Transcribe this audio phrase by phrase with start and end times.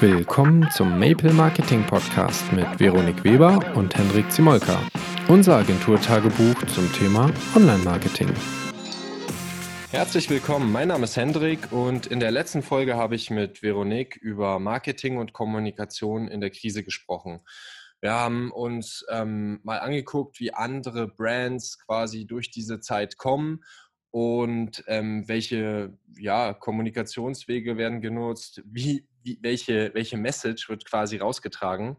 [0.00, 4.80] Willkommen zum Maple Marketing Podcast mit Veronik Weber und Hendrik Zimolka,
[5.28, 8.30] unser Agenturtagebuch zum Thema Online-Marketing.
[9.90, 14.16] Herzlich willkommen, mein Name ist Hendrik und in der letzten Folge habe ich mit Veronik
[14.16, 17.42] über Marketing und Kommunikation in der Krise gesprochen.
[18.00, 23.62] Wir haben uns ähm, mal angeguckt, wie andere Brands quasi durch diese Zeit kommen
[24.10, 31.96] und ähm, welche ja, Kommunikationswege werden genutzt, wie, wie, welche, welche Message wird quasi rausgetragen.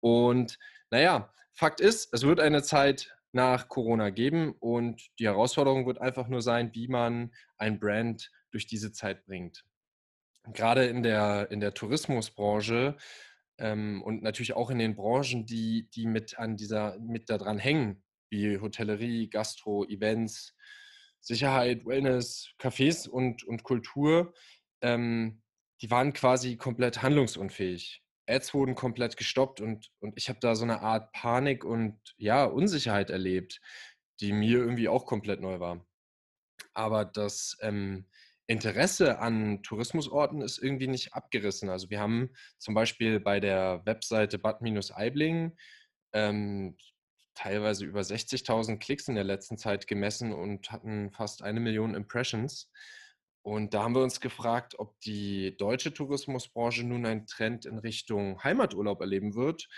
[0.00, 0.58] Und
[0.90, 6.28] naja, Fakt ist, es wird eine Zeit nach Corona geben und die Herausforderung wird einfach
[6.28, 9.64] nur sein, wie man ein Brand durch diese Zeit bringt.
[10.52, 12.96] Gerade in der, in der Tourismusbranche
[13.58, 18.02] ähm, und natürlich auch in den Branchen, die, die mit an dieser, mit daran hängen,
[18.30, 20.54] wie Hotellerie, Gastro, Events,
[21.20, 24.32] Sicherheit, Wellness, Cafés und, und Kultur,
[24.80, 25.42] ähm,
[25.80, 28.02] die waren quasi komplett handlungsunfähig.
[28.26, 32.44] Ads wurden komplett gestoppt und, und ich habe da so eine Art Panik und ja,
[32.44, 33.60] Unsicherheit erlebt,
[34.20, 35.86] die mir irgendwie auch komplett neu war.
[36.74, 38.06] Aber das ähm,
[38.46, 41.68] Interesse an Tourismusorten ist irgendwie nicht abgerissen.
[41.68, 45.56] Also wir haben zum Beispiel bei der Webseite Bad-Eibling
[46.12, 46.76] ähm,
[47.34, 52.70] teilweise über 60.000 Klicks in der letzten Zeit gemessen und hatten fast eine Million Impressions.
[53.48, 58.44] Und da haben wir uns gefragt, ob die deutsche Tourismusbranche nun einen Trend in Richtung
[58.44, 59.70] Heimaturlaub erleben wird,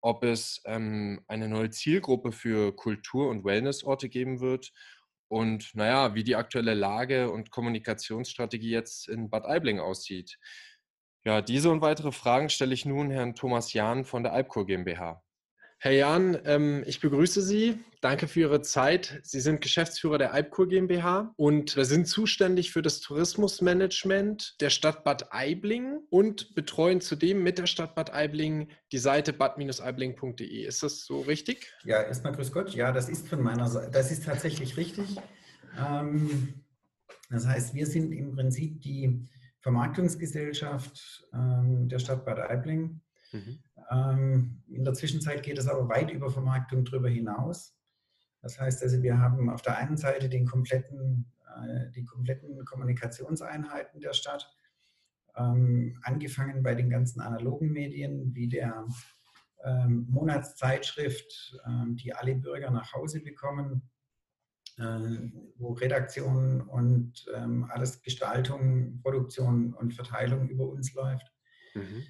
[0.00, 4.72] ob es ähm, eine neue Zielgruppe für Kultur- und Wellnessorte geben wird
[5.26, 10.38] und naja, wie die aktuelle Lage und Kommunikationsstrategie jetzt in Bad Aibling aussieht.
[11.24, 15.25] Ja, diese und weitere Fragen stelle ich nun Herrn Thomas Jahn von der Alpco GmbH.
[15.86, 17.78] Herr Jan, ähm, ich begrüße Sie.
[18.00, 19.20] Danke für Ihre Zeit.
[19.22, 25.04] Sie sind Geschäftsführer der Alpkur GmbH und wir sind zuständig für das Tourismusmanagement der Stadt
[25.04, 30.66] Bad Aibling und betreuen zudem mit der Stadt Bad Aibling die Seite bad-aibling.de.
[30.66, 31.72] Ist das so richtig?
[31.84, 32.74] Ja, erstmal grüß Gott.
[32.74, 35.14] Ja, das ist von meiner Seite, das ist tatsächlich richtig.
[35.78, 36.64] Ähm,
[37.30, 39.28] das heißt, wir sind im Prinzip die
[39.60, 43.00] Vermarktungsgesellschaft ähm, der Stadt Bad Aibling.
[43.30, 43.60] Mhm.
[43.90, 47.76] Ähm, in der Zwischenzeit geht es aber weit über Vermarktung darüber hinaus.
[48.42, 54.00] Das heißt also, wir haben auf der einen Seite den kompletten, äh, die kompletten Kommunikationseinheiten
[54.00, 54.50] der Stadt,
[55.36, 58.86] ähm, angefangen bei den ganzen analogen Medien wie der
[59.64, 61.60] ähm, Monatszeitschrift,
[61.94, 63.82] die alle Bürger nach Hause bekommen,
[64.78, 64.82] äh,
[65.56, 67.26] wo Redaktion und
[67.68, 71.32] alles Gestaltung, Produktion und Verteilung über uns läuft.
[71.74, 72.04] Mhm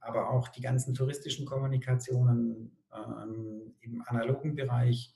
[0.00, 5.14] aber auch die ganzen touristischen Kommunikationen ähm, im analogen Bereich,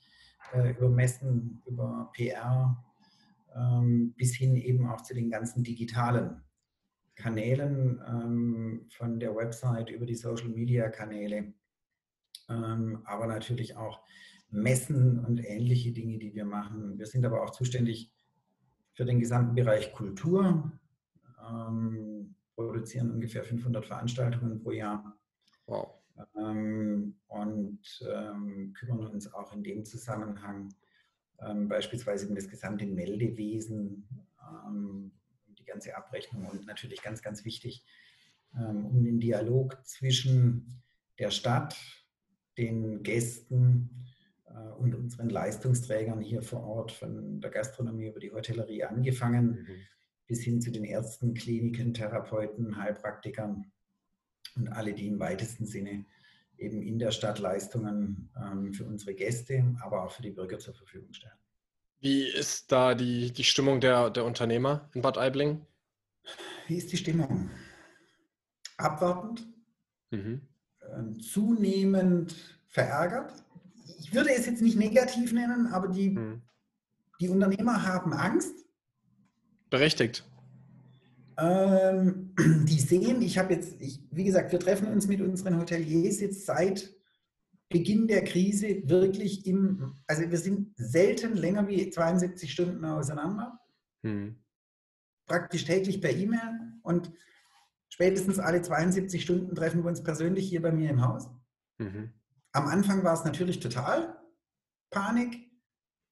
[0.53, 2.83] äh, über Messen, über PR,
[3.55, 6.41] ähm, bis hin eben auch zu den ganzen digitalen
[7.15, 11.53] Kanälen, ähm, von der Website über die Social-Media-Kanäle,
[12.49, 14.01] ähm, aber natürlich auch
[14.49, 16.97] Messen und ähnliche Dinge, die wir machen.
[16.97, 18.11] Wir sind aber auch zuständig
[18.93, 20.71] für den gesamten Bereich Kultur.
[21.49, 22.35] Ähm,
[22.67, 25.17] produzieren ungefähr 500 Veranstaltungen pro Jahr.
[25.65, 25.93] Wow.
[26.37, 30.73] Ähm, und ähm, kümmern uns auch in dem Zusammenhang
[31.39, 34.07] ähm, beispielsweise um das gesamte Meldewesen,
[34.67, 35.11] um
[35.47, 37.85] die ganze Abrechnung und natürlich ganz, ganz wichtig,
[38.53, 40.83] um den Dialog zwischen
[41.19, 41.77] der Stadt,
[42.57, 44.05] den Gästen
[44.45, 49.65] äh, und unseren Leistungsträgern hier vor Ort, von der Gastronomie über die Hotellerie angefangen.
[49.67, 49.87] Mhm
[50.31, 53.69] bis hin zu den Ärzten, Kliniken, Therapeuten, Heilpraktikern
[54.55, 56.05] und alle, die im weitesten Sinne
[56.57, 60.73] eben in der Stadt Leistungen ähm, für unsere Gäste, aber auch für die Bürger zur
[60.73, 61.35] Verfügung stellen.
[61.99, 65.65] Wie ist da die, die Stimmung der, der Unternehmer in Bad Aibling?
[66.67, 67.49] Wie ist die Stimmung?
[68.77, 69.45] Abwartend,
[70.11, 70.47] mhm.
[70.79, 72.33] äh, zunehmend
[72.69, 73.33] verärgert.
[73.99, 76.41] Ich würde es jetzt nicht negativ nennen, aber die, mhm.
[77.19, 78.61] die Unternehmer haben Angst,
[79.71, 80.29] Berechtigt.
[81.37, 82.35] Ähm,
[82.67, 86.45] die sehen, ich habe jetzt, ich, wie gesagt, wir treffen uns mit unseren Hoteliers jetzt
[86.45, 86.93] seit
[87.69, 93.59] Beginn der Krise wirklich im, also wir sind selten länger wie 72 Stunden auseinander.
[94.03, 94.35] Hm.
[95.25, 97.13] Praktisch täglich per E-Mail und
[97.89, 101.29] spätestens alle 72 Stunden treffen wir uns persönlich hier bei mir im Haus.
[101.77, 102.11] Mhm.
[102.51, 104.17] Am Anfang war es natürlich total
[104.89, 105.49] Panik.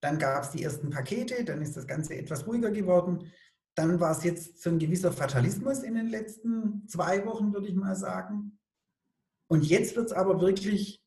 [0.02, 3.30] Dann gab es die ersten Pakete, dann ist das Ganze etwas ruhiger geworden.
[3.80, 7.76] Dann war es jetzt so ein gewisser Fatalismus in den letzten zwei Wochen, würde ich
[7.76, 8.60] mal sagen.
[9.48, 11.02] Und jetzt wird es aber wirklich,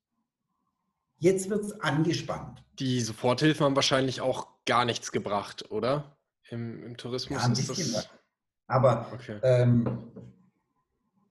[1.18, 2.64] jetzt wird es angespannt.
[2.78, 6.16] Die Soforthilfen haben wahrscheinlich auch gar nichts gebracht, oder?
[6.48, 8.08] Im, im Tourismus ja, ein ist bisschen das.
[8.68, 9.38] Aber okay.
[9.42, 10.10] ähm,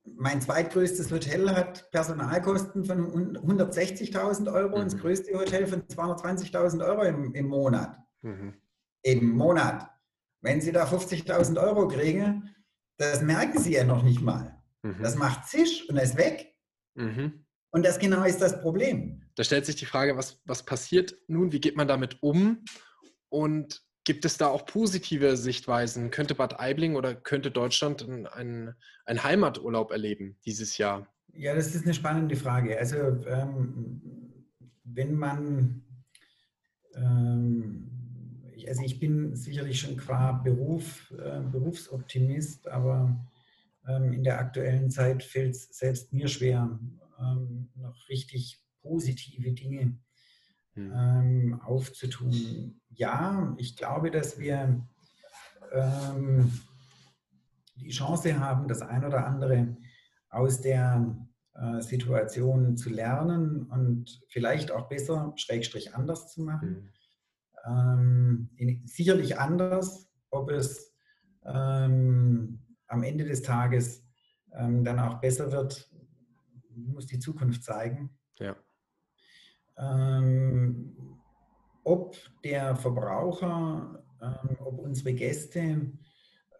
[0.03, 4.73] mein zweitgrößtes Hotel hat Personalkosten von 160.000 Euro mhm.
[4.75, 7.97] und das größte Hotel von 220.000 Euro im, im Monat.
[8.21, 8.53] Mhm.
[9.01, 9.89] Im Monat.
[10.41, 12.53] Wenn Sie da 50.000 Euro kriegen,
[12.97, 14.61] das merken Sie ja noch nicht mal.
[14.83, 15.01] Mhm.
[15.01, 16.53] Das macht Zisch und ist weg.
[16.95, 17.45] Mhm.
[17.71, 19.21] Und das genau ist das Problem.
[19.35, 21.51] Da stellt sich die Frage, was, was passiert nun?
[21.51, 22.65] Wie geht man damit um?
[23.29, 26.09] Und Gibt es da auch positive Sichtweisen?
[26.09, 28.73] Könnte Bad Aibling oder könnte Deutschland einen,
[29.05, 31.07] einen Heimaturlaub erleben dieses Jahr?
[31.33, 32.77] Ja, das ist eine spannende Frage.
[32.79, 34.01] Also ähm,
[34.83, 35.83] wenn man,
[36.95, 38.00] ähm,
[38.67, 43.19] also ich bin sicherlich schon qua Beruf äh, Berufsoptimist, aber
[43.87, 46.79] ähm, in der aktuellen Zeit fällt es selbst mir schwer,
[47.19, 49.97] ähm, noch richtig positive Dinge
[50.73, 50.93] hm.
[50.95, 52.79] ähm, aufzutun.
[52.89, 54.85] Ja, ich glaube, dass wir
[55.71, 56.51] ähm,
[57.75, 59.77] die Chance haben, das ein oder andere
[60.29, 61.15] aus der
[61.53, 66.89] äh, Situation zu lernen und vielleicht auch besser, schrägstrich anders zu machen.
[67.65, 68.49] Ähm,
[68.85, 70.93] sicherlich anders, ob es
[71.45, 74.03] ähm, am Ende des Tages
[74.53, 75.89] ähm, dann auch besser wird,
[76.75, 78.17] muss die Zukunft zeigen.
[78.39, 78.55] Ja
[79.81, 80.95] ähm,
[81.83, 85.91] ob der Verbraucher, ähm, ob unsere Gäste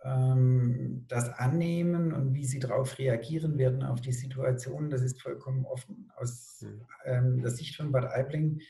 [0.03, 5.65] ähm, das annehmen und wie sie darauf reagieren werden auf die Situation, das ist vollkommen
[5.65, 6.11] offen.
[6.17, 6.65] Aus
[7.05, 7.41] mhm.
[7.41, 8.61] der Sicht von Bad Aibling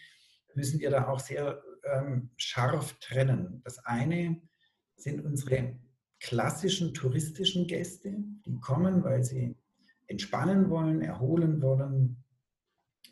[0.53, 3.61] müssen wir da auch sehr ähm, scharf trennen.
[3.63, 4.41] Das eine
[4.95, 5.79] sind unsere
[6.19, 9.55] klassischen touristischen Gäste, die kommen, weil sie
[10.07, 12.23] entspannen wollen, erholen wollen,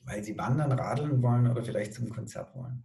[0.04, 2.84] weil sie wandern, radeln wollen oder vielleicht zum Konzert wollen.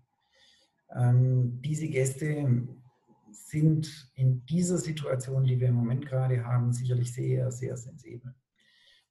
[0.95, 2.67] Ähm, diese Gäste
[3.33, 8.35] sind in dieser Situation, die wir im Moment gerade haben, sicherlich sehr, sehr sensibel.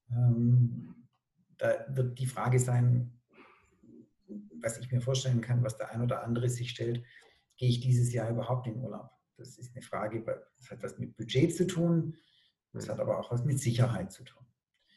[0.09, 0.95] Ähm,
[1.57, 3.19] da wird die Frage sein,
[4.63, 7.03] was ich mir vorstellen kann, was der ein oder andere sich stellt,
[7.57, 9.09] gehe ich dieses Jahr überhaupt in Urlaub?
[9.37, 10.23] Das ist eine Frage,
[10.57, 12.15] das hat was mit Budget zu tun,
[12.71, 14.45] das hat aber auch was mit Sicherheit zu tun.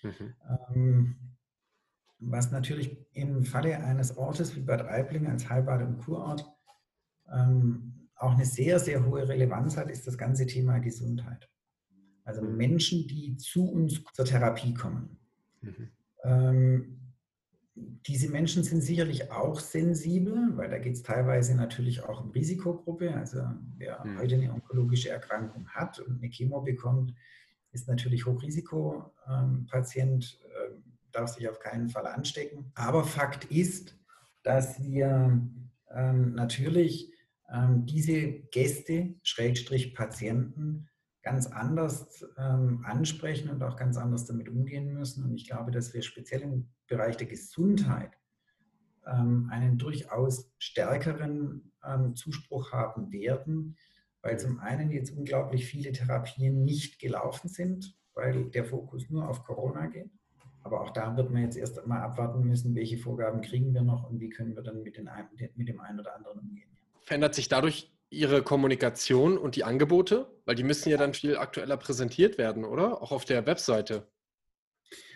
[0.03, 0.35] Mhm.
[0.75, 1.17] Ähm,
[2.19, 6.47] was natürlich im Falle eines Ortes wie Bad Aibling als Heilbad- und Kurort
[7.31, 11.51] ähm, auch eine sehr, sehr hohe Relevanz hat, ist das ganze Thema Gesundheit.
[12.25, 12.57] Also mhm.
[12.57, 15.19] Menschen, die zu uns zur Therapie kommen.
[15.61, 15.91] Mhm.
[16.25, 17.06] Ähm,
[17.77, 23.15] diese Menschen sind sicherlich auch sensibel, weil da geht es teilweise natürlich auch um Risikogruppe.
[23.15, 23.43] Also
[23.77, 24.19] wer mhm.
[24.19, 27.15] heute eine onkologische Erkrankung hat und eine Chemo bekommt,
[27.73, 30.41] ist natürlich Hochrisikopatient.
[30.45, 30.83] Ähm,
[31.17, 32.71] darf sich auf keinen Fall anstecken.
[32.75, 33.99] Aber Fakt ist,
[34.43, 35.41] dass wir
[35.91, 37.13] ähm, natürlich
[37.53, 40.89] ähm, diese Gäste, Schrägstrich Patienten,
[41.27, 45.25] ganz anders ähm, ansprechen und auch ganz anders damit umgehen müssen.
[45.25, 48.13] Und ich glaube, dass wir speziell im Bereich der Gesundheit
[49.05, 53.77] ähm, einen durchaus stärkeren ähm, Zuspruch haben werden,
[54.23, 59.43] weil zum einen jetzt unglaublich viele Therapien nicht gelaufen sind, weil der Fokus nur auf
[59.43, 60.13] Corona geht.
[60.63, 64.09] Aber auch da wird man jetzt erst mal abwarten müssen, welche Vorgaben kriegen wir noch
[64.09, 65.11] und wie können wir dann mit, den,
[65.57, 66.71] mit dem einen oder anderen umgehen.
[67.01, 70.27] Verändert sich dadurch Ihre Kommunikation und die Angebote?
[70.45, 73.03] Weil die müssen ja dann viel aktueller präsentiert werden, oder?
[73.03, 74.07] Auch auf der Webseite.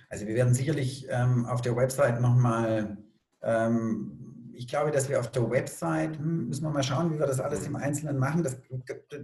[0.08, 2.98] Also wir werden sicherlich ähm, auf der Website nochmal,
[3.42, 7.26] ähm, ich glaube, dass wir auf der Website, hm, müssen wir mal schauen, wie wir
[7.26, 8.42] das alles im Einzelnen machen.
[8.42, 8.58] Das,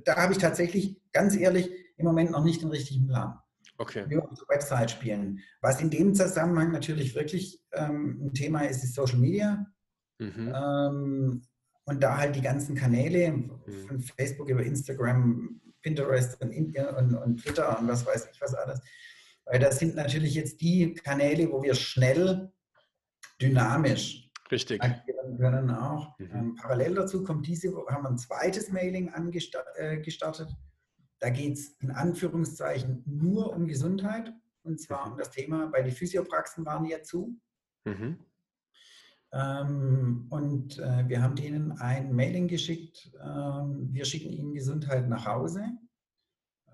[0.04, 3.38] da habe ich tatsächlich, ganz ehrlich, im Moment noch nicht den richtigen Plan
[3.78, 4.04] okay.
[4.08, 5.40] wir unsere Website spielen.
[5.60, 9.66] Was in dem Zusammenhang natürlich wirklich ähm, ein Thema ist, ist Social Media.
[10.18, 10.52] Mhm.
[10.54, 11.42] Ähm,
[11.86, 13.56] und da halt die ganzen Kanäle mhm.
[13.86, 18.80] von Facebook über Instagram, Pinterest und, und, und, Twitter und was weiß ich was alles.
[19.44, 22.52] Weil das sind natürlich jetzt die Kanäle, wo wir schnell,
[23.40, 24.82] dynamisch Richtig.
[24.82, 26.18] agieren können auch.
[26.18, 26.30] Mhm.
[26.32, 29.76] Ähm, parallel dazu kommt diese, haben wir ein zweites Mailing angestartet.
[29.76, 30.54] Äh,
[31.18, 35.12] da geht es in Anführungszeichen nur um Gesundheit und zwar mhm.
[35.12, 37.38] um das Thema, weil die Physiopraxen waren ja zu.
[37.84, 38.18] Mhm.
[39.36, 43.10] Ähm, und äh, wir haben denen ein Mailing geschickt.
[43.22, 45.62] Ähm, wir schicken ihnen Gesundheit nach Hause.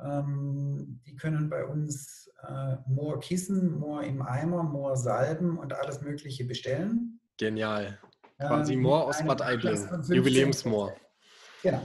[0.01, 6.03] Ähm, die können bei uns äh, Moor Kissen, Moor im Eimer, Moor Salben und alles
[6.03, 7.21] Mögliche bestellen.
[7.37, 7.99] Genial.
[8.39, 9.89] Quasi ähm, Moor aus Bad Aibling.
[10.09, 10.95] Jubiläumsmoor.
[11.63, 11.83] Genau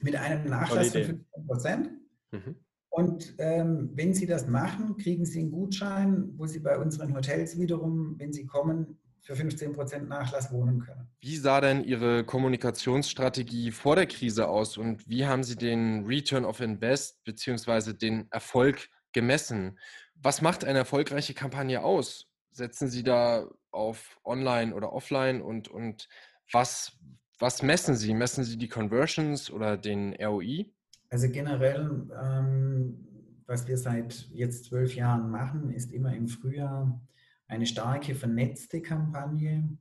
[0.00, 1.90] mit einem Nachlass von 15 Prozent.
[2.32, 2.56] Mhm.
[2.88, 7.58] Und ähm, wenn Sie das machen, kriegen Sie einen Gutschein, wo Sie bei unseren Hotels
[7.58, 11.08] wiederum, wenn Sie kommen, für 15 Prozent Nachlass wohnen können.
[11.20, 16.44] Wie sah denn Ihre Kommunikationsstrategie vor der Krise aus und wie haben Sie den Return
[16.44, 17.92] of Invest bzw.
[17.92, 19.78] den Erfolg gemessen?
[20.14, 22.28] Was macht eine erfolgreiche Kampagne aus?
[22.52, 26.08] Setzen Sie da auf Online oder Offline und, und
[26.52, 26.96] was,
[27.40, 28.14] was messen Sie?
[28.14, 30.72] Messen Sie die Conversions oder den ROI?
[31.10, 37.00] Also generell, ähm, was wir seit jetzt zwölf Jahren machen, ist immer im Frühjahr
[37.48, 39.78] eine starke vernetzte Kampagne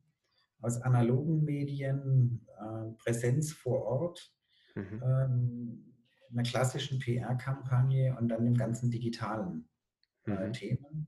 [0.62, 4.32] aus analogen Medien, äh, Präsenz vor Ort,
[4.76, 5.02] mhm.
[5.04, 5.94] ähm,
[6.32, 9.68] einer klassischen PR-Kampagne und dann dem ganzen digitalen
[10.26, 10.54] äh, mhm.
[10.54, 11.08] Themen.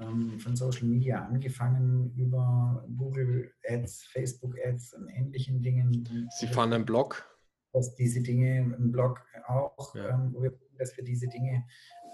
[0.00, 6.28] Ähm, von Social Media angefangen über Google Ads, Facebook Ads und ähnlichen Dingen.
[6.36, 7.24] Sie fahren einen Blog?
[7.72, 10.10] Dass diese Dinge, einen Blog auch, ja.
[10.10, 11.64] ähm, wo wir dass wir diese Dinge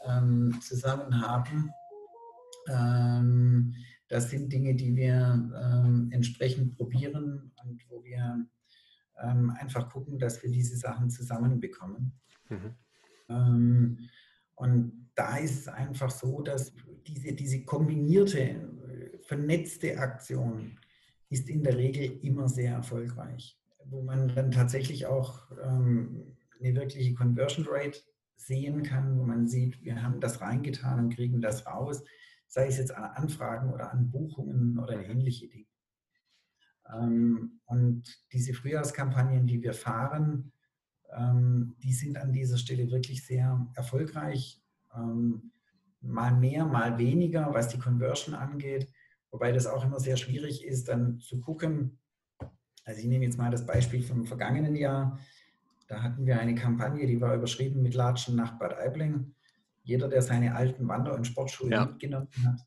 [0.06, 1.70] ähm, zusammen haben.
[2.68, 3.74] Ähm,
[4.08, 8.46] das sind Dinge, die wir ähm, entsprechend probieren und wo wir
[9.22, 12.12] ähm, einfach gucken, dass wir diese Sachen zusammenbekommen.
[12.48, 14.08] Mhm.
[14.56, 16.72] Und da ist es einfach so, dass
[17.06, 18.68] diese, diese kombinierte,
[19.22, 20.76] vernetzte Aktion
[21.28, 27.66] ist in der Regel immer sehr erfolgreich, wo man dann tatsächlich auch eine wirkliche Conversion
[27.70, 28.00] Rate
[28.36, 32.02] sehen kann, wo man sieht, wir haben das reingetan und kriegen das raus,
[32.50, 35.66] sei es jetzt an Anfragen oder an Buchungen oder ähnliche Dinge.
[36.92, 38.02] Ähm, und
[38.32, 40.52] diese Frühjahrskampagnen, die wir fahren,
[41.16, 44.60] ähm, die sind an dieser Stelle wirklich sehr erfolgreich.
[44.94, 45.52] Ähm,
[46.00, 48.92] mal mehr, mal weniger, was die Conversion angeht.
[49.30, 52.00] Wobei das auch immer sehr schwierig ist, dann zu gucken.
[52.84, 55.20] Also ich nehme jetzt mal das Beispiel vom vergangenen Jahr.
[55.86, 59.36] Da hatten wir eine Kampagne, die war überschrieben mit Latschen nach Bad Aibling.
[59.90, 61.84] Jeder, der seine alten Wander- und Sportschuhe ja.
[61.84, 62.60] mitgenommen hat,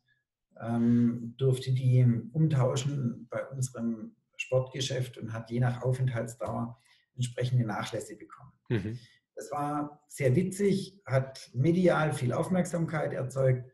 [0.60, 6.78] ähm, durfte die umtauschen bei unserem Sportgeschäft und hat je nach Aufenthaltsdauer
[7.16, 8.52] entsprechende Nachlässe bekommen.
[8.68, 9.00] Mhm.
[9.36, 13.72] Das war sehr witzig, hat medial viel Aufmerksamkeit erzeugt,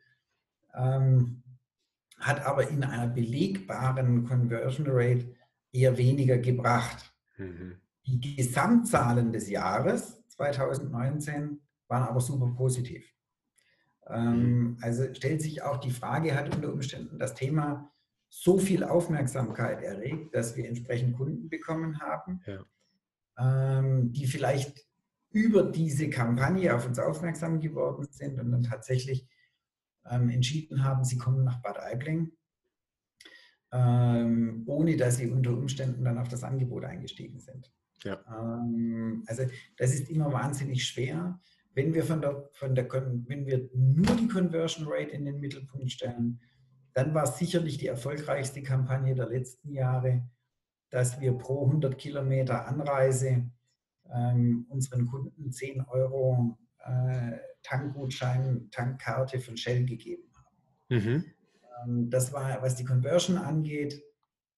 [0.75, 1.41] ähm,
[2.19, 5.33] hat aber in einer belegbaren Conversion Rate
[5.71, 7.15] eher weniger gebracht.
[7.37, 7.77] Mhm.
[8.05, 13.11] Die Gesamtzahlen des Jahres 2019 waren aber super positiv.
[14.09, 14.77] Ähm, mhm.
[14.81, 17.91] also stellt sich auch die Frage, hat unter Umständen das Thema
[18.29, 22.65] so viel Aufmerksamkeit erregt, dass wir entsprechend Kunden bekommen haben, ja.
[23.37, 24.85] ähm, die vielleicht
[25.31, 29.27] über diese Kampagne auf uns aufmerksam geworden sind und dann tatsächlich
[30.09, 32.31] ähm, entschieden haben, sie kommen nach Bad Aibling,
[33.71, 37.71] ähm, ohne dass sie unter Umständen dann auf das Angebot eingestiegen sind.
[38.03, 38.19] Ja.
[38.27, 39.43] Ähm, also
[39.77, 41.39] das ist immer wahnsinnig schwer.
[41.73, 45.91] Wenn wir, von der, von der, wenn wir nur die Conversion Rate in den Mittelpunkt
[45.91, 46.39] stellen,
[46.93, 50.27] dann war es sicherlich die erfolgreichste Kampagne der letzten Jahre,
[50.89, 53.49] dass wir pro 100 Kilometer Anreise
[54.11, 60.99] ähm, unseren Kunden 10 Euro äh, Tankgutschein, Tankkarte von Shell gegeben haben.
[60.99, 61.25] Mhm.
[61.83, 64.01] Ähm, das war, was die Conversion angeht,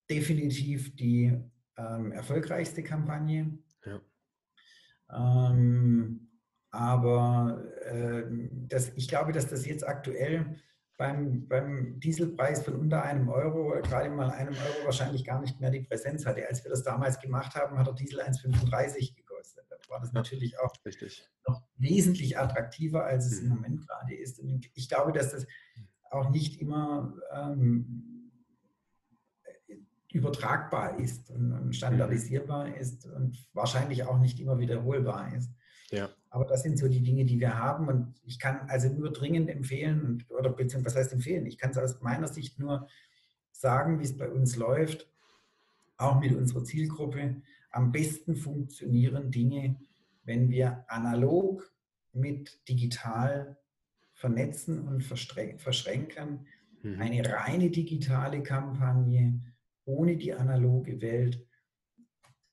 [0.09, 1.37] definitiv die
[1.77, 3.57] ähm, erfolgreichste Kampagne.
[3.85, 5.51] Ja.
[5.51, 6.30] Ähm,
[6.71, 8.23] aber äh,
[8.67, 10.55] das, ich glaube, dass das jetzt aktuell
[10.97, 15.71] beim, beim Dieselpreis von unter einem Euro, gerade mal einem Euro, wahrscheinlich gar nicht mehr
[15.71, 16.47] die Präsenz hatte.
[16.47, 19.65] Als wir das damals gemacht haben, hat der Diesel 1,35 gekostet.
[19.69, 21.27] Da war das natürlich auch Richtig.
[21.47, 23.47] noch wesentlich attraktiver, als es mhm.
[23.47, 24.39] im Moment gerade ist.
[24.39, 25.47] Und ich glaube, dass das
[26.09, 28.31] auch nicht immer ähm,
[30.13, 32.73] übertragbar ist und standardisierbar mhm.
[32.75, 35.51] ist und wahrscheinlich auch nicht immer wiederholbar ist.
[35.89, 36.09] Ja.
[36.31, 37.89] Aber das sind so die Dinge, die wir haben.
[37.89, 41.45] Und ich kann also nur dringend empfehlen, oder beziehungsweise was heißt empfehlen?
[41.45, 42.87] Ich kann es aus meiner Sicht nur
[43.51, 45.11] sagen, wie es bei uns läuft,
[45.97, 47.41] auch mit unserer Zielgruppe.
[47.69, 49.75] Am besten funktionieren Dinge,
[50.23, 51.69] wenn wir analog
[52.13, 53.57] mit digital
[54.13, 56.47] vernetzen und verschränken.
[56.81, 57.01] Mhm.
[57.01, 59.41] Eine reine digitale Kampagne
[59.83, 61.45] ohne die analoge Welt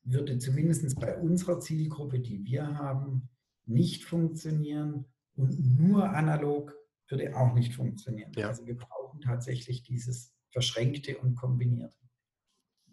[0.03, 3.29] würde zumindest bei unserer Zielgruppe, die wir haben,
[3.69, 5.05] nicht funktionieren
[5.37, 6.75] und nur analog
[7.09, 8.33] würde auch nicht funktionieren.
[8.37, 8.49] Ja.
[8.49, 11.97] Also wir brauchen tatsächlich dieses Verschränkte und Kombinierte.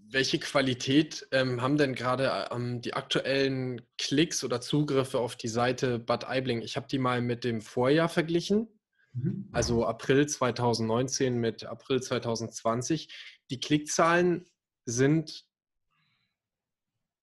[0.08, 5.98] Welche Qualität ähm, haben denn gerade ähm, die aktuellen Klicks oder Zugriffe auf die Seite
[5.98, 6.62] Bad Aibling?
[6.62, 8.68] Ich habe die mal mit dem Vorjahr verglichen,
[9.14, 9.50] mhm.
[9.52, 13.14] also April 2019 mit April 2020.
[13.50, 14.46] Die Klickzahlen
[14.86, 15.46] sind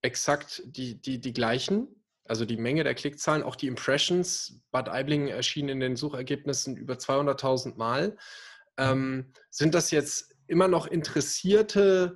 [0.03, 2.02] exakt die, die, die gleichen.
[2.33, 4.63] Also die Menge der Klickzahlen, auch die Impressions.
[4.71, 8.17] Bad Aibling erschien in den Suchergebnissen über 200.000 Mal.
[8.79, 12.15] Ähm, sind das jetzt immer noch Interessierte,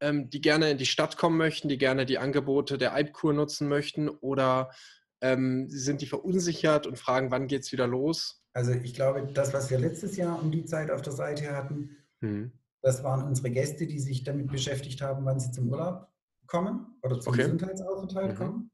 [0.00, 3.68] ähm, die gerne in die Stadt kommen möchten, die gerne die Angebote der Eibkur nutzen
[3.68, 4.08] möchten?
[4.08, 4.72] Oder
[5.20, 8.42] ähm, sind die verunsichert und fragen, wann geht es wieder los?
[8.52, 11.96] Also ich glaube, das, was wir letztes Jahr um die Zeit auf der Seite hatten,
[12.18, 12.50] mhm.
[12.82, 16.08] das waren unsere Gäste, die sich damit beschäftigt haben, wann sie zum Urlaub
[16.48, 17.44] kommen oder zum okay.
[17.44, 18.36] Gesundheitsaufenthalt mhm.
[18.36, 18.70] kommen.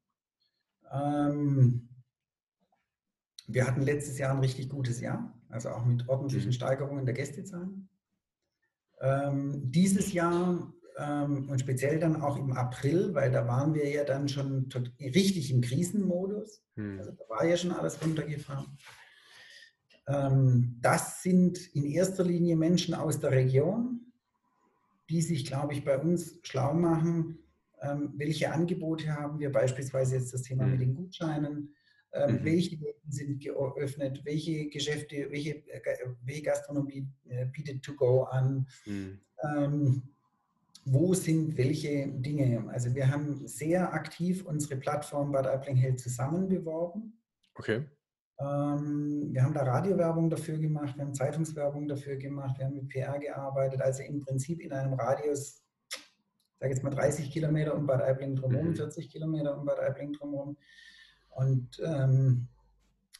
[0.92, 1.88] Ähm,
[3.46, 6.54] wir hatten letztes Jahr ein richtig gutes Jahr, also auch mit ordentlichen mhm.
[6.54, 7.88] Steigerungen der Gästezahlen.
[9.00, 14.04] Ähm, dieses Jahr ähm, und speziell dann auch im April, weil da waren wir ja
[14.04, 14.68] dann schon
[15.00, 16.62] richtig im Krisenmodus.
[16.76, 16.99] Mhm.
[16.99, 18.78] Also da war ja schon alles runtergefahren.
[20.06, 24.12] Ähm, das sind in erster Linie Menschen aus der Region,
[25.08, 27.38] die sich, glaube ich, bei uns schlau machen,
[27.82, 30.80] ähm, welche Angebote haben wir, beispielsweise jetzt das Thema mit mhm.
[30.80, 31.74] den Gutscheinen,
[32.12, 32.44] ähm, mhm.
[32.44, 35.80] welche Läden sind geöffnet, welche Geschäfte, welche, äh,
[36.24, 39.18] welche Gastronomie äh, bietet To-Go an, mhm.
[39.42, 40.02] ähm,
[40.84, 42.68] wo sind welche Dinge.
[42.68, 47.18] Also wir haben sehr aktiv unsere Plattform Bad Aibling Hell zusammen beworben.
[47.54, 47.84] Okay.
[48.40, 52.88] Ähm, wir haben da Radiowerbung dafür gemacht, wir haben Zeitungswerbung dafür gemacht, wir haben mit
[52.88, 55.62] PR gearbeitet, also im Prinzip in einem Radius
[56.62, 58.76] sage jetzt mal 30 Kilometer um Bad Aibling drumherum, mhm.
[58.76, 60.57] 40 Kilometer um Bad Aibling drumherum.
[61.31, 62.47] Und ähm,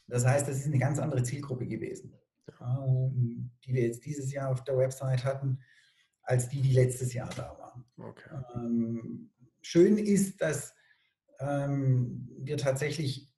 [0.07, 2.13] das heißt, das ist eine ganz andere Zielgruppe gewesen,
[2.61, 5.59] ähm, die wir jetzt dieses Jahr auf der Website hatten,
[6.21, 7.83] als die, die letztes Jahr da waren.
[7.97, 8.29] Okay.
[8.55, 9.29] Ähm,
[9.61, 10.73] schön ist, dass
[11.41, 13.29] ähm, wir tatsächlich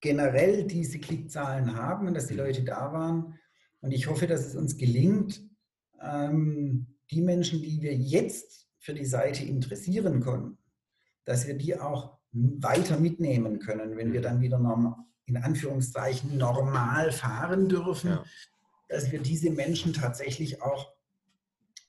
[0.00, 2.40] generell diese Klickzahlen haben und dass die mhm.
[2.40, 3.38] Leute da waren.
[3.80, 5.46] Und ich hoffe, dass es uns gelingt,
[6.00, 10.58] ähm, die Menschen, die wir jetzt für die Seite interessieren konnten,
[11.24, 14.24] dass wir die auch weiter mitnehmen können, wenn wir mhm.
[14.24, 18.24] dann wieder normal, in Anführungszeichen normal fahren dürfen, ja.
[18.88, 20.92] dass wir diese Menschen tatsächlich auch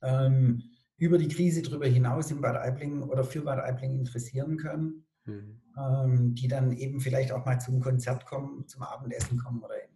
[0.01, 0.63] ähm,
[0.97, 5.61] über die Krise darüber hinaus in Bad Aibling oder für Bad Aibling interessieren können, mhm.
[5.77, 9.88] ähm, die dann eben vielleicht auch mal zum Konzert kommen, zum Abendessen kommen oder ähnliches.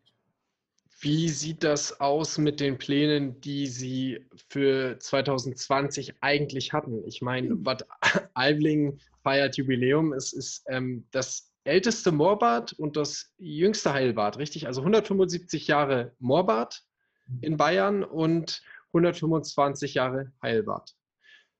[1.04, 7.06] Wie sieht das aus mit den Plänen, die Sie für 2020 eigentlich hatten?
[7.06, 7.58] Ich meine.
[7.58, 7.86] Bad
[8.34, 10.14] Aibling feiert Jubiläum.
[10.14, 14.66] Es ist ähm, das älteste Moorbad und das jüngste Heilbad, richtig?
[14.66, 16.82] Also 175 Jahre Moorbad
[17.26, 17.40] hm.
[17.42, 18.64] in Bayern und
[18.94, 20.96] 125 Jahre Heilbad.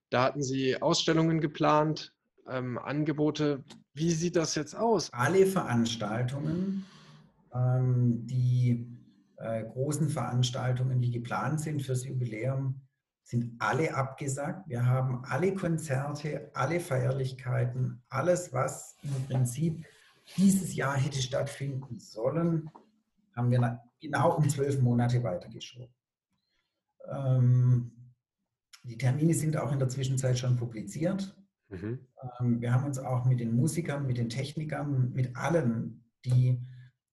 [0.10, 2.14] Da hatten Sie Ausstellungen geplant,
[2.48, 3.66] ähm, Angebote.
[3.94, 5.12] Wie sieht das jetzt aus?
[5.12, 6.86] Alle Veranstaltungen,
[7.54, 9.03] ähm, die
[9.44, 12.82] äh, großen Veranstaltungen, die geplant sind fürs Jubiläum,
[13.24, 14.70] sind alle abgesagt.
[14.70, 19.86] Wir haben alle Konzerte, alle Feierlichkeiten, alles, was im Prinzip
[20.38, 22.70] dieses Jahr hätte stattfinden sollen,
[23.36, 25.94] haben wir genau um zwölf Monate weitergeschoben.
[27.12, 27.92] Ähm,
[28.84, 31.36] die Termine sind auch in der Zwischenzeit schon publiziert.
[31.68, 32.00] Mhm.
[32.40, 36.62] Ähm, wir haben uns auch mit den Musikern, mit den Technikern, mit allen, die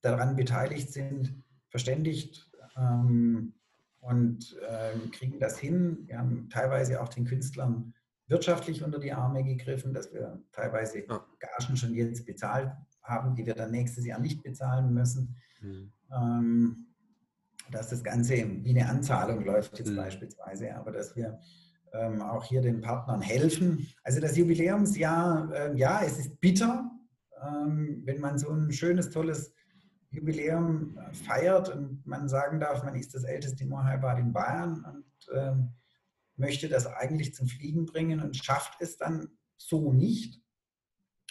[0.00, 1.34] daran beteiligt sind,
[1.70, 3.54] verständigt ähm,
[4.00, 6.04] und äh, kriegen das hin.
[6.06, 7.94] Wir haben teilweise auch den Künstlern
[8.26, 11.02] wirtschaftlich unter die Arme gegriffen, dass wir teilweise.
[11.02, 15.37] Gagen schon jetzt bezahlt haben, die wir dann nächstes Jahr nicht bezahlen müssen.
[15.61, 15.92] Mhm.
[16.12, 16.87] Ähm,
[17.70, 19.96] dass das Ganze wie eine Anzahlung läuft jetzt mhm.
[19.96, 21.38] beispielsweise, aber dass wir
[21.92, 23.87] ähm, auch hier den Partnern helfen.
[24.02, 26.90] Also das Jubiläumsjahr, äh, ja, es ist bitter,
[27.42, 29.52] ähm, wenn man so ein schönes, tolles
[30.10, 35.74] Jubiläum feiert und man sagen darf, man ist das älteste Moorheilbad in Bayern und ähm,
[36.36, 40.40] möchte das eigentlich zum Fliegen bringen und schafft es dann so nicht.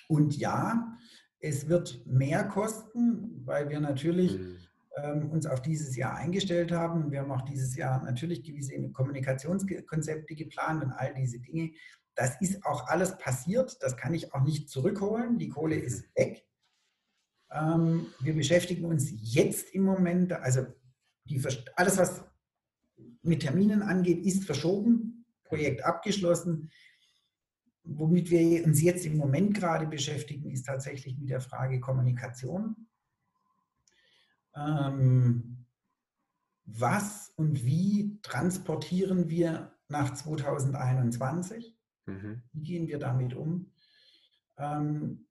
[0.08, 0.98] Und ja,
[1.40, 4.58] es wird mehr kosten, weil wir natürlich mhm.
[4.98, 7.12] ähm, uns auf dieses Jahr eingestellt haben.
[7.12, 11.72] Wir haben auch dieses Jahr natürlich gewisse Kommunikationskonzepte geplant und all diese Dinge.
[12.16, 13.78] Das ist auch alles passiert.
[13.82, 15.38] Das kann ich auch nicht zurückholen.
[15.38, 16.22] Die Kohle ist mhm.
[16.22, 16.49] weg.
[17.52, 20.66] Ähm, wir beschäftigen uns jetzt im Moment, also
[21.26, 21.44] die,
[21.76, 22.24] alles, was
[23.22, 26.72] mit Terminen angeht, ist verschoben, Projekt abgeschlossen.
[27.84, 32.88] Womit wir uns jetzt im Moment gerade beschäftigen, ist tatsächlich mit der Frage Kommunikation.
[34.56, 35.66] Ähm,
[36.66, 41.76] was und wie transportieren wir nach 2021?
[42.06, 42.44] Mhm.
[42.54, 43.72] Wie gehen wir damit um?
[44.58, 45.26] Ähm,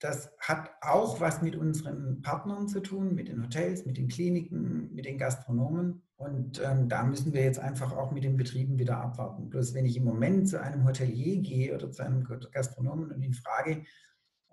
[0.00, 4.92] das hat auch was mit unseren Partnern zu tun, mit den Hotels, mit den Kliniken,
[4.94, 6.02] mit den Gastronomen.
[6.16, 9.50] Und ähm, da müssen wir jetzt einfach auch mit den Betrieben wieder abwarten.
[9.50, 13.34] Bloß wenn ich im Moment zu einem Hotelier gehe oder zu einem Gastronomen und ihn
[13.34, 13.84] frage,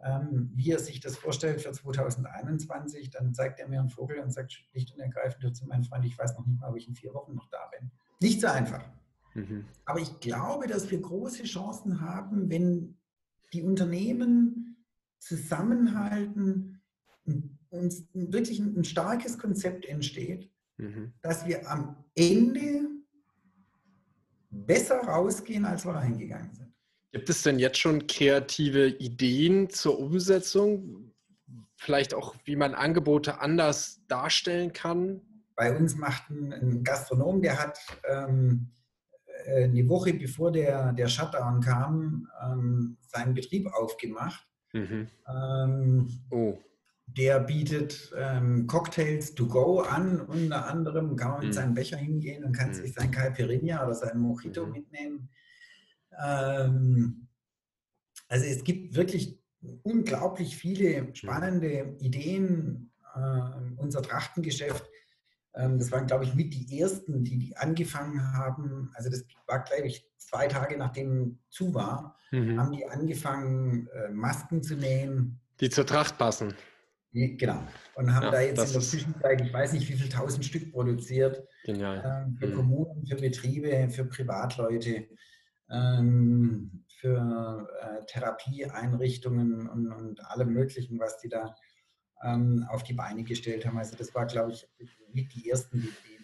[0.03, 4.31] ähm, wie er sich das vorstellt für 2021, dann zeigt er mir einen Vogel und
[4.31, 6.95] sagt schlicht und ergreifend zu meinem Freund, ich weiß noch nicht mal, ob ich in
[6.95, 7.89] vier Wochen noch da bin.
[8.21, 8.83] Nicht so einfach.
[9.33, 9.65] Mhm.
[9.85, 12.97] Aber ich glaube, dass wir große Chancen haben, wenn
[13.53, 14.66] die Unternehmen
[15.19, 16.81] zusammenhalten,
[17.69, 21.13] uns wirklich ein, starkes Konzept entsteht, mhm.
[21.21, 22.87] dass wir am Ende
[24.49, 26.73] besser rausgehen, als wir reingegangen sind.
[27.11, 31.13] Gibt es denn jetzt schon kreative Ideen zur Umsetzung?
[31.75, 35.21] Vielleicht auch, wie man Angebote anders darstellen kann?
[35.55, 38.71] Bei uns macht ein, ein Gastronom, der hat ähm,
[39.45, 44.46] äh, eine Woche bevor der, der Shutdown kam, ähm, seinen Betrieb aufgemacht.
[44.73, 45.07] Mhm.
[45.27, 46.57] Ähm, oh.
[47.07, 51.53] Der bietet ähm, Cocktails to go an, unter anderem kann man mit mhm.
[51.53, 52.73] seinem Becher hingehen und kann mhm.
[52.73, 54.71] sich sein Caipirinha oder sein Mojito mhm.
[54.73, 55.29] mitnehmen.
[56.21, 57.27] Ähm,
[58.27, 59.39] also es gibt wirklich
[59.83, 61.15] unglaublich viele mhm.
[61.15, 62.91] spannende Ideen.
[63.15, 64.85] Äh, unser Trachtengeschäft
[65.57, 68.91] das waren, glaube ich, mit die ersten, die, die angefangen haben.
[68.93, 72.59] Also das war, glaube ich, zwei Tage nachdem zu war, mhm.
[72.59, 75.39] haben die angefangen, äh, Masken zu nähen.
[75.59, 76.53] Die zur Tracht passen.
[77.13, 77.63] Genau.
[77.95, 80.71] Und haben ja, da jetzt in der Zwischenzeit, ich weiß nicht, wie viel tausend Stück
[80.71, 81.47] produziert.
[81.65, 82.25] Genial.
[82.27, 82.55] Ähm, für mhm.
[82.55, 85.07] Kommunen, für Betriebe, für Privatleute,
[85.71, 91.55] ähm, für äh, Therapieeinrichtungen und, und allem Möglichen, was die da
[92.23, 93.77] ähm, auf die Beine gestellt haben.
[93.77, 94.67] Also das war, glaube ich,
[95.13, 96.17] mit die ersten, die, die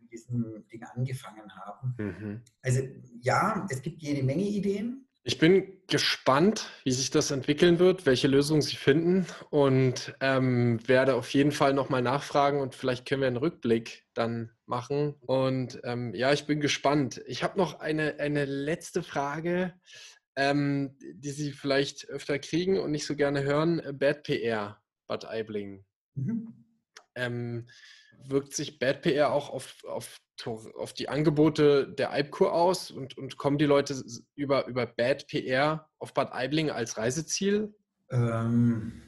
[0.00, 1.94] mit diesem Ding angefangen haben.
[1.98, 2.42] Mhm.
[2.62, 2.82] Also
[3.20, 5.06] ja, es gibt jede Menge Ideen.
[5.24, 11.14] Ich bin gespannt, wie sich das entwickeln wird, welche Lösungen Sie finden und ähm, werde
[11.14, 15.14] auf jeden Fall nochmal nachfragen und vielleicht können wir einen Rückblick dann machen.
[15.20, 17.22] Und ähm, ja, ich bin gespannt.
[17.26, 19.74] Ich habe noch eine, eine letzte Frage,
[20.34, 23.80] ähm, die Sie vielleicht öfter kriegen und nicht so gerne hören.
[23.92, 24.81] Bad PR.
[25.12, 25.84] Bad Aibling.
[26.14, 26.54] Mhm.
[27.14, 27.66] Ähm,
[28.24, 33.36] wirkt sich Bad PR auch auf, auf, auf die Angebote der Alpkur aus und, und
[33.36, 34.02] kommen die Leute
[34.34, 37.74] über, über Bad PR auf Bad Aibling als Reiseziel?
[38.10, 39.02] Ähm,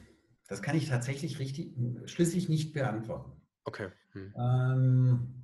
[0.47, 1.73] das kann ich tatsächlich richtig,
[2.05, 3.31] schlüssig nicht beantworten.
[3.63, 3.89] Okay.
[4.11, 4.33] Hm.
[4.37, 5.43] Ähm,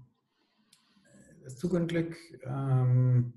[1.43, 3.33] das Zugunglück ähm,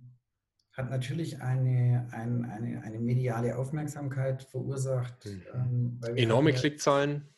[0.77, 5.27] hat natürlich eine, ein, eine, eine mediale Aufmerksamkeit verursacht.
[5.27, 6.01] Mhm.
[6.03, 7.35] Ähm, Enorme hatten, Klickzahlen.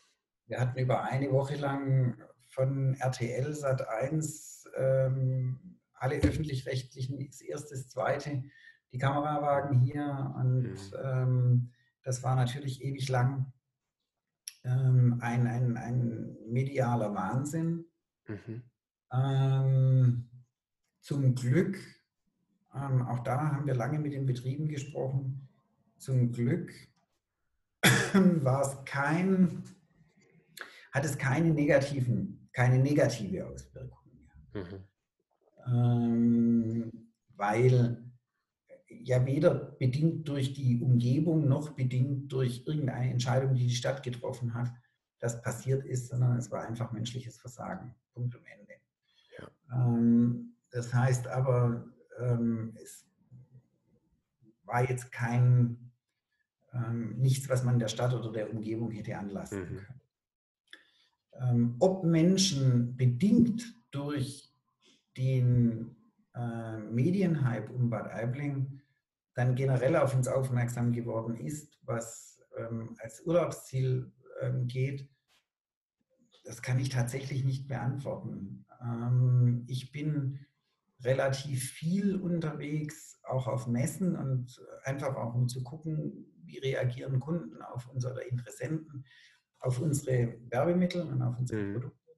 [0.47, 2.17] Wir hatten über eine Woche lang
[2.49, 8.45] von RTL Sat 1 ähm, alle öffentlich-rechtlichen, das erste, das zweite,
[8.93, 10.79] die Kamerawagen hier und mhm.
[11.03, 11.73] ähm,
[12.03, 13.53] das war natürlich ewig lang
[14.65, 17.87] ähm, ein, ein, ein medialer Wahnsinn.
[18.27, 18.63] Mhm.
[19.13, 20.31] Ähm,
[21.01, 21.79] zum Glück
[22.77, 25.49] ähm, auch da haben wir lange mit den Betrieben gesprochen.
[25.99, 26.73] Zum Glück
[28.13, 29.63] war es kein,
[30.93, 33.99] hat es keine negativen, keine negative Auswirkung
[34.53, 34.65] mehr.
[34.65, 34.85] Mhm.
[35.73, 36.93] Ähm,
[37.37, 38.03] weil
[38.89, 44.55] ja weder bedingt durch die Umgebung noch bedingt durch irgendeine Entscheidung, die die Stadt getroffen
[44.55, 44.73] hat,
[45.19, 47.95] das passiert ist, sondern es war einfach menschliches Versagen.
[48.13, 48.75] Punkt am Ende.
[49.39, 49.49] Ja.
[49.73, 51.87] Ähm, das heißt aber,
[52.19, 53.07] ähm, es
[54.65, 55.93] war jetzt kein
[56.73, 59.77] ähm, nichts, was man der Stadt oder der Umgebung hätte anlassen mhm.
[59.77, 60.01] können.
[61.41, 64.53] Ähm, ob Menschen bedingt durch
[65.17, 65.97] den
[66.35, 68.81] äh, Medienhype um Bad Aibling
[69.35, 75.09] dann generell auf uns aufmerksam geworden ist, was ähm, als Urlaubsziel ähm, geht,
[76.45, 78.65] das kann ich tatsächlich nicht beantworten.
[78.81, 80.46] Ähm, ich bin
[81.03, 87.61] relativ viel unterwegs, auch auf Messen und einfach auch um zu gucken, wie reagieren Kunden
[87.63, 89.05] auf uns oder Interessenten
[89.59, 91.73] auf unsere Werbemittel und auf unsere mhm.
[91.75, 92.13] Produkte.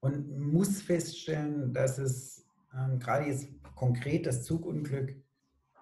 [0.00, 5.16] Und muss feststellen, dass es ähm, gerade jetzt konkret das Zugunglück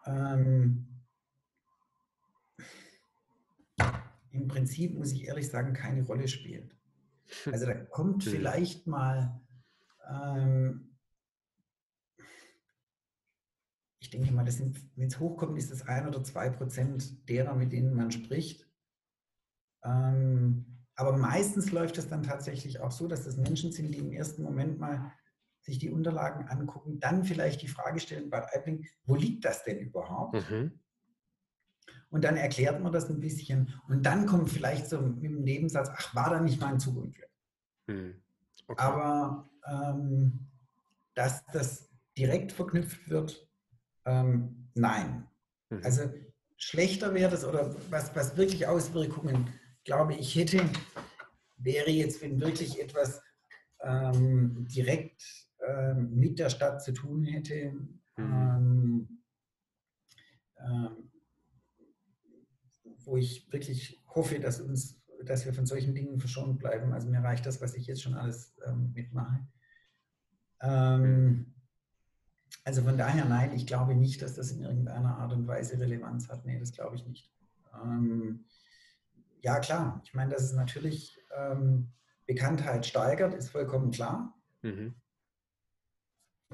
[0.07, 0.87] ähm,
[4.31, 6.77] im Prinzip, muss ich ehrlich sagen, keine Rolle spielt.
[7.51, 8.31] Also da kommt mhm.
[8.31, 9.41] vielleicht mal
[10.07, 10.92] ähm,
[14.03, 17.95] ich denke mal, wenn es hochkommt, ist es ein oder zwei Prozent derer, mit denen
[17.95, 18.69] man spricht.
[19.85, 24.11] Ähm, aber meistens läuft es dann tatsächlich auch so, dass das Menschen sind, die im
[24.11, 25.13] ersten Moment mal
[25.61, 29.79] sich die Unterlagen angucken, dann vielleicht die Frage stellen bei Eibling, wo liegt das denn
[29.79, 30.51] überhaupt?
[30.51, 30.81] Mhm.
[32.11, 35.89] Und dann erklärt man das ein bisschen und dann kommt vielleicht so mit dem Nebensatz,
[35.95, 37.31] ach, war da nicht mal ein Zugunglück?
[37.87, 38.21] Mhm.
[38.67, 38.83] Okay.
[38.83, 40.49] Aber ähm,
[41.15, 41.89] dass das
[42.19, 43.49] direkt verknüpft wird
[44.05, 45.27] ähm, nein.
[45.71, 45.81] Mhm.
[45.85, 46.13] Also
[46.57, 49.49] schlechter wäre das oder was, was wirklich Auswirkungen,
[49.85, 50.65] glaube ich, hätte,
[51.57, 53.23] wäre jetzt, wenn wirklich etwas
[53.81, 55.23] ähm, direkt
[55.67, 57.73] ähm, mit der Stadt zu tun hätte.
[57.73, 57.89] Mhm.
[58.19, 59.09] Ähm,
[60.59, 61.11] ähm,
[63.05, 66.93] wo ich wirklich hoffe, dass uns dass wir von solchen Dingen verschont bleiben.
[66.93, 69.47] Also mir reicht das, was ich jetzt schon alles ähm, mitmache.
[70.61, 71.55] Ähm,
[72.65, 76.29] also von daher nein, ich glaube nicht, dass das in irgendeiner Art und Weise Relevanz
[76.29, 76.45] hat.
[76.45, 77.31] Nee, das glaube ich nicht.
[77.75, 78.45] Ähm,
[79.41, 80.01] ja, klar.
[80.05, 81.93] Ich meine, dass es natürlich ähm,
[82.27, 84.39] Bekanntheit steigert, ist vollkommen klar.
[84.63, 84.95] Mhm.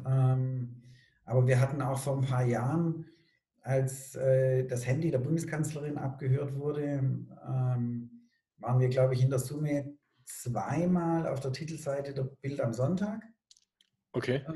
[0.07, 0.83] Ähm,
[1.25, 3.07] aber wir hatten auch vor ein paar Jahren,
[3.61, 9.39] als äh, das Handy der Bundeskanzlerin abgehört wurde, ähm, waren wir, glaube ich, in der
[9.39, 9.95] Summe
[10.25, 13.23] zweimal auf der Titelseite der Bild am Sonntag.
[14.13, 14.43] Okay.
[14.49, 14.55] Ähm,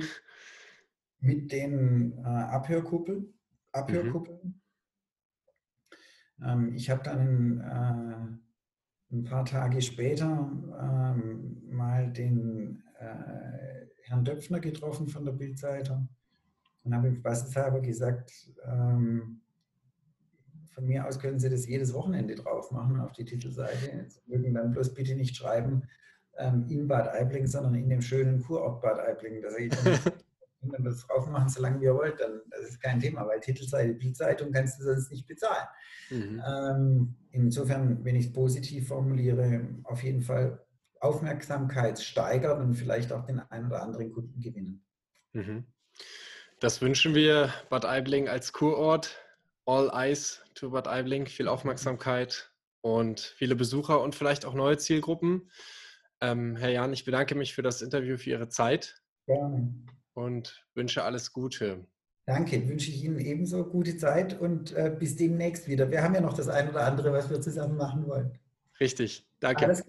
[1.22, 3.32] mit den äh, Abhörkuppeln.
[3.72, 4.60] Abhörkuppeln.
[6.38, 6.44] Mhm.
[6.44, 14.60] Ähm, ich habe dann äh, ein paar Tage später ähm, mal den äh, Herrn Döpfner
[14.60, 16.08] getroffen von der Bildzeitung
[16.82, 18.32] und habe ihm spaßeshalber gesagt,
[18.66, 19.40] ähm,
[20.74, 24.06] von mir aus können Sie das jedes Wochenende drauf machen auf die Titelseite.
[24.08, 25.82] Sie mögen dann bloß bitte nicht schreiben
[26.38, 29.42] ähm, in Bad Aibling, sondern in dem schönen Kurort Bad Aibling.
[29.42, 29.54] Das
[30.70, 34.52] können das drauf machen, solange ihr wollt, dann das ist kein Thema, weil Titelseite, Bildzeitung
[34.52, 35.66] kannst du sonst nicht bezahlen.
[36.10, 36.42] Mhm.
[36.46, 40.64] Ähm, insofern, wenn ich es positiv formuliere, auf jeden Fall
[41.00, 44.84] Aufmerksamkeit steigern und vielleicht auch den einen oder anderen Kunden gewinnen.
[45.32, 45.64] Mhm.
[46.60, 49.18] Das wünschen wir Bad Aibling als Kurort.
[49.64, 55.50] All eyes to Bad Aibling, viel Aufmerksamkeit und viele Besucher und vielleicht auch neue Zielgruppen.
[56.20, 59.02] Ähm, Herr Jan, ich bedanke mich für das Interview, für Ihre Zeit.
[59.26, 59.74] Gerne.
[60.14, 61.86] Und wünsche alles Gute.
[62.26, 65.90] Danke, wünsche ich Ihnen ebenso gute Zeit und äh, bis demnächst wieder.
[65.90, 68.38] Wir haben ja noch das ein oder andere, was wir zusammen machen wollen.
[68.78, 69.64] Richtig, danke.
[69.64, 69.84] Alles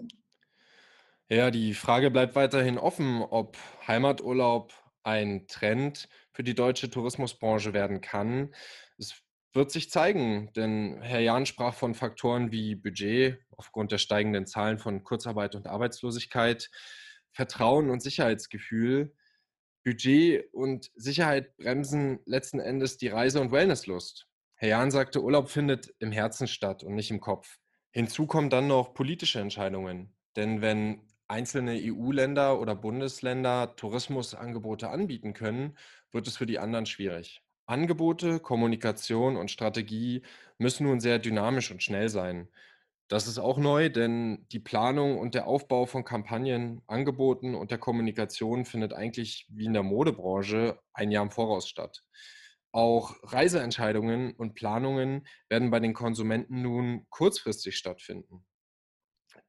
[1.29, 3.57] Ja, die Frage bleibt weiterhin offen, ob
[3.87, 8.53] Heimaturlaub ein Trend für die deutsche Tourismusbranche werden kann.
[8.97, 9.13] Es
[9.53, 14.79] wird sich zeigen, denn Herr Jahn sprach von Faktoren wie Budget aufgrund der steigenden Zahlen
[14.79, 16.71] von Kurzarbeit und Arbeitslosigkeit,
[17.31, 19.13] Vertrauen und Sicherheitsgefühl.
[19.83, 24.27] Budget und Sicherheit bremsen letzten Endes die Reise- und Wellnesslust.
[24.55, 27.59] Herr Jahn sagte, Urlaub findet im Herzen statt und nicht im Kopf.
[27.91, 30.15] Hinzu kommen dann noch politische Entscheidungen.
[30.35, 35.77] Denn wenn einzelne EU-Länder oder Bundesländer Tourismusangebote anbieten können,
[36.11, 37.43] wird es für die anderen schwierig.
[37.65, 40.21] Angebote, Kommunikation und Strategie
[40.57, 42.47] müssen nun sehr dynamisch und schnell sein.
[43.13, 47.77] Das ist auch neu, denn die Planung und der Aufbau von Kampagnen, Angeboten und der
[47.77, 52.01] Kommunikation findet eigentlich wie in der Modebranche ein Jahr im Voraus statt.
[52.71, 58.47] Auch Reiseentscheidungen und Planungen werden bei den Konsumenten nun kurzfristig stattfinden.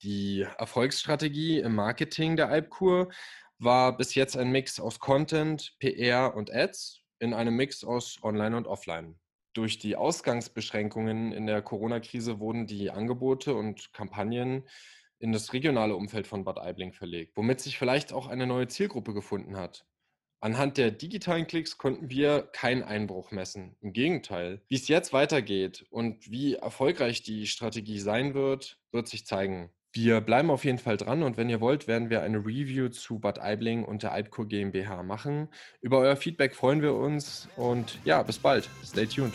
[0.02, 3.10] Die Erfolgsstrategie im Marketing der Alpkur
[3.56, 8.58] war bis jetzt ein Mix aus Content, PR und Ads in einem Mix aus Online
[8.58, 9.18] und Offline.
[9.54, 14.68] Durch die Ausgangsbeschränkungen in der Corona-Krise wurden die Angebote und Kampagnen
[15.20, 19.14] in das regionale Umfeld von Bad Aibling verlegt, womit sich vielleicht auch eine neue Zielgruppe
[19.14, 19.86] gefunden hat.
[20.40, 23.76] Anhand der digitalen Klicks konnten wir keinen Einbruch messen.
[23.80, 29.24] Im Gegenteil, wie es jetzt weitergeht und wie erfolgreich die Strategie sein wird, wird sich
[29.24, 29.70] zeigen.
[29.96, 33.20] Wir bleiben auf jeden Fall dran und wenn ihr wollt, werden wir eine Review zu
[33.20, 35.46] Bad Aibling und der Alpkur GmbH machen.
[35.82, 38.68] Über euer Feedback freuen wir uns und ja, bis bald.
[38.84, 39.34] Stay tuned.